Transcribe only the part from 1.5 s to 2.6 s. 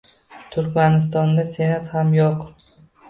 Senat ham yo'q